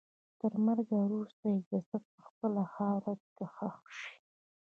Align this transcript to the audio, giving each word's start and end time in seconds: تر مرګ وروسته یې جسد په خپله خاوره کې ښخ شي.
تر 0.39 0.51
مرګ 0.65 0.87
وروسته 1.03 1.45
یې 1.53 1.59
جسد 1.69 2.03
په 2.13 2.19
خپله 2.27 2.61
خاوره 2.73 3.13
کې 3.35 3.45
ښخ 3.55 3.77
شي. 3.99 4.15